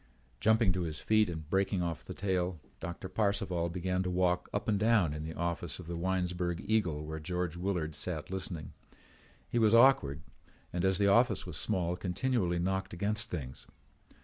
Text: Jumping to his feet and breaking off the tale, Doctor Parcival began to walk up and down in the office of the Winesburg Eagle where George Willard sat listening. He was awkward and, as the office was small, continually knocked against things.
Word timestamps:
Jumping 0.39 0.71
to 0.73 0.81
his 0.81 0.99
feet 0.99 1.29
and 1.29 1.47
breaking 1.51 1.83
off 1.83 2.03
the 2.03 2.15
tale, 2.15 2.59
Doctor 2.79 3.07
Parcival 3.07 3.69
began 3.69 4.01
to 4.01 4.09
walk 4.09 4.49
up 4.51 4.67
and 4.67 4.79
down 4.79 5.13
in 5.13 5.23
the 5.23 5.35
office 5.35 5.77
of 5.77 5.85
the 5.85 5.95
Winesburg 5.95 6.59
Eagle 6.65 7.05
where 7.05 7.19
George 7.19 7.55
Willard 7.55 7.93
sat 7.93 8.31
listening. 8.31 8.73
He 9.47 9.59
was 9.59 9.75
awkward 9.75 10.21
and, 10.73 10.83
as 10.85 10.97
the 10.97 11.05
office 11.05 11.45
was 11.45 11.55
small, 11.57 11.95
continually 11.95 12.57
knocked 12.57 12.93
against 12.93 13.29
things. 13.29 13.67